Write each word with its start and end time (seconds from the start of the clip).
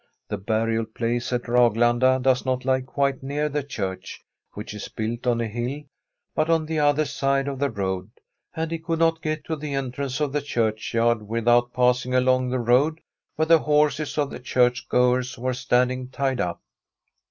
The 0.29 0.37
burial 0.39 0.85
place 0.85 1.31
at 1.31 1.43
Rag^anda 1.43 2.19
does 2.23 2.43
not 2.43 2.65
lie 2.65 2.81
quite 2.81 3.21
near 3.21 3.49
the 3.49 3.61
church, 3.61 4.19
which 4.53 4.73
is 4.73 4.87
built 4.89 5.27
on 5.27 5.39
a 5.39 5.47
hill, 5.47 5.81
but 6.33 6.49
on 6.49 6.65
the 6.65 6.79
other 6.79 7.05
side 7.05 7.47
of 7.47 7.59
the 7.59 7.69
road; 7.69 8.09
and 8.55 8.71
he 8.71 8.79
could 8.79 8.97
not 8.97 9.21
get 9.21 9.43
to 9.45 9.55
the 9.55 9.75
entrance 9.75 10.19
of 10.19 10.31
the 10.33 10.41
diurchyard 10.41 11.21
with 11.27 11.47
out 11.47 11.71
passing 11.71 12.15
along 12.15 12.49
the 12.49 12.57
road 12.57 12.99
where 13.35 13.45
the 13.45 13.59
horses 13.59 14.17
of 14.17 14.31
the 14.31 14.39
chimrh 14.39 14.87
goers 14.89 15.37
were 15.37 15.53
standing 15.53 16.07
tied 16.09 16.41
up. 16.41 16.63